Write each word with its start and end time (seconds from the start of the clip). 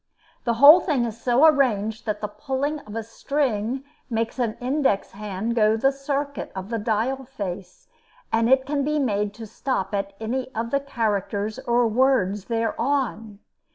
The 0.45 0.55
whole 0.55 0.79
thing 0.79 1.05
is 1.05 1.21
so 1.21 1.45
arranged 1.45 2.07
that 2.07 2.21
the 2.21 2.27
pulling 2.27 2.79
of 2.87 2.95
a 2.95 3.03
string 3.03 3.83
makes 4.09 4.39
an 4.39 4.57
index 4.59 5.11
hand 5.11 5.53
go 5.53 5.77
the 5.77 5.91
circuit 5.91 6.51
of 6.55 6.69
the 6.69 6.79
dial 6.79 7.23
face, 7.23 7.87
and 8.33 8.49
it 8.49 8.65
can 8.65 8.83
be 8.83 8.97
made 8.97 9.31
to 9.35 9.45
stop 9.45 9.93
at 9.93 10.13
any 10.19 10.49
of 10.55 10.71
the 10.71 10.79
characters 10.79 11.59
or 11.59 11.85
words 11.87 12.45
thereon. 12.45 13.37